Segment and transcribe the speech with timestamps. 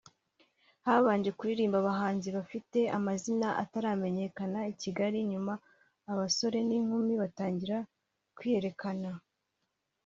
[0.85, 5.53] habanje kuririmba abahanzi bafite amazina ataramenyekana i Kigali nyuma
[6.11, 7.77] abasore n’inkumi batangira
[8.37, 9.09] kwiyerekana